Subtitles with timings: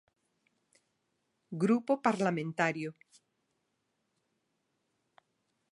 [1.63, 2.89] Grupo Parlamentario.